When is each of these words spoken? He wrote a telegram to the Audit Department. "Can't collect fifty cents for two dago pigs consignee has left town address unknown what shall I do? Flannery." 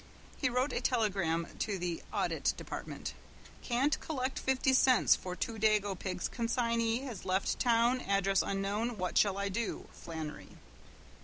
He 0.35 0.49
wrote 0.49 0.73
a 0.73 0.81
telegram 0.81 1.45
to 1.59 1.77
the 1.77 2.01
Audit 2.11 2.55
Department. 2.57 3.13
"Can't 3.61 3.99
collect 3.99 4.39
fifty 4.39 4.73
cents 4.73 5.15
for 5.15 5.35
two 5.35 5.59
dago 5.59 5.93
pigs 5.93 6.27
consignee 6.27 7.01
has 7.01 7.23
left 7.23 7.59
town 7.59 8.01
address 8.07 8.41
unknown 8.41 8.97
what 8.97 9.15
shall 9.15 9.37
I 9.37 9.47
do? 9.47 9.87
Flannery." 9.91 10.57